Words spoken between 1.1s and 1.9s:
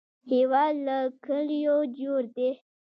کلیو